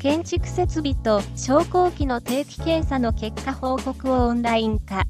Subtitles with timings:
[0.00, 5.04] 建築設備と昇降機の定期検査の結果報告をオンライン化。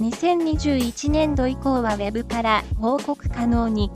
[0.00, 3.90] 2021年度以降は Web から報告可能に。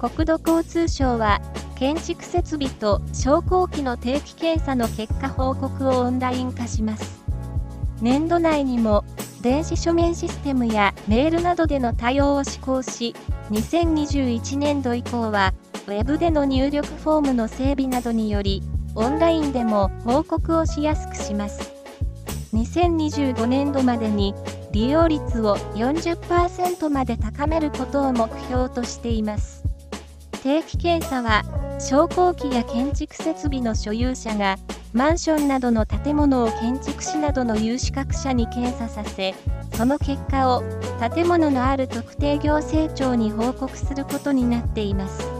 [0.00, 1.40] 国土交通省は、
[1.76, 7.22] 建築設備と昇降機の定期検査の結果報告をオンライン化します。
[8.02, 9.04] 年度内にも、
[9.42, 13.14] 電子書面システムやメールなどでの対応を施行し、
[13.52, 15.54] 2021年度以降は、
[15.86, 18.60] Web での入力フォームの整備などにより、
[18.96, 21.72] オンラインでも報告をしやすくします。
[22.54, 24.34] 2025年度までに
[24.72, 29.62] 利用率を40%まで高めることを目標としています。
[30.42, 31.42] 定期検査は、
[31.78, 34.56] 昇降機や建築設備の所有者が、
[34.92, 39.34] マンションなどの建物を建築士などの有資格者に検査させ、
[39.74, 40.62] その結果を
[41.14, 45.35] 建物のある特定行政庁に報告することになっています。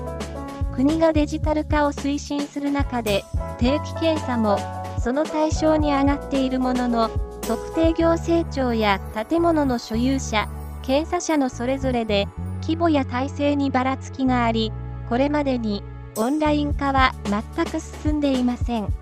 [0.76, 3.24] 国がデジタル化を推進する中で、
[3.58, 4.58] 定期検査も
[5.00, 7.08] その対象に上がっているものの、
[7.40, 10.46] 特定行政庁や建物の所有者、
[10.82, 12.28] 検査者のそれぞれで、
[12.60, 14.70] 規模や体制にばらつきがあり、
[15.08, 15.82] これまでに
[16.16, 18.92] オンライン化は全く進んでいません。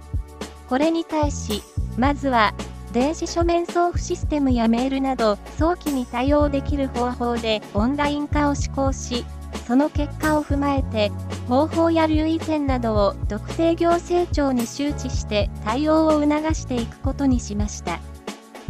[0.68, 1.62] これに対し、
[1.96, 2.54] まずは、
[2.92, 9.24] 電子書面送付システムやメールなど早期に対応できる方法でオンライン化を施行し、
[9.66, 11.10] その結果を踏まえて、
[11.48, 18.00] 方法や留意点などを特定行政庁に周知して対応を促していくことにしました。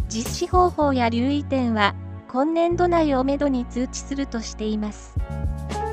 [0.09, 1.95] 実施方法や留意点は、
[2.29, 5.15] 今年度内をめどに通知するとしています。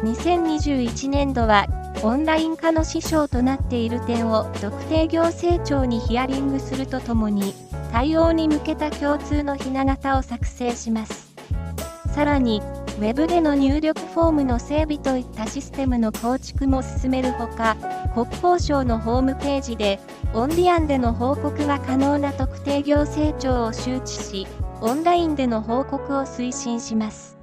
[0.03, 1.67] 2021年度は、
[2.03, 7.53] オンライン化の支障となっている点を特定行政庁にヒアリングするとともに、
[7.91, 11.35] 対応に向けた共通のひな形を作成します。
[12.13, 12.61] さらに、
[12.99, 17.75] Web での入力フォームの整備といったシステムの構築も進めるほか、
[18.13, 19.99] 国交省のホームページで、
[20.33, 24.47] オンリアンでの報告が可能な特定行政庁を周知し、
[24.81, 27.37] オンラインでの報告を推進します。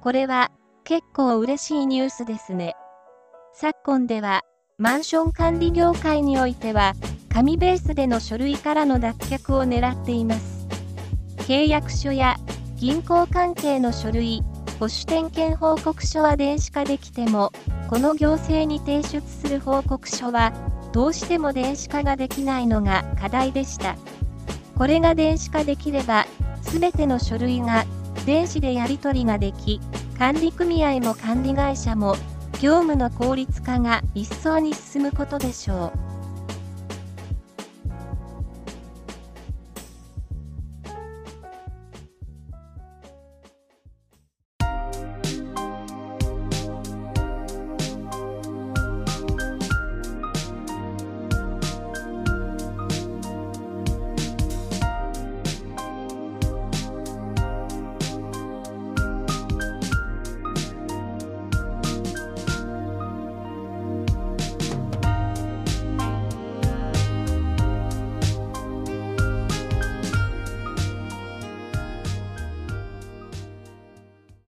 [0.00, 0.50] これは、
[0.84, 2.74] 結構嬉しいニュースですね。
[3.52, 4.42] 昨今では、
[4.78, 6.94] マンション管理業界においては、
[7.28, 10.66] 紙ベースでの書類からの脱却を狙っています。
[11.38, 12.36] 契約書や
[12.76, 14.42] 銀行関係の書類、
[14.78, 17.52] 保守点検報告書は電子化できても、
[17.90, 20.52] この行政に提出する報告書は、
[20.92, 23.96] どうしても電子化ができないのが課題でした。
[24.76, 26.26] これが電子化できれば、
[26.62, 27.86] すべての書類が
[28.24, 29.80] 電子でやり取りができ、
[30.16, 32.14] 管理組合も管理会社も、
[32.60, 36.17] 業務の効率化が一層に進むことでしょう。